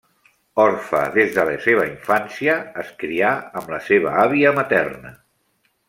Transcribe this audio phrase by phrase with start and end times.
[0.61, 5.15] Orfe des de la seva infància, es crià amb la seva àvia materna.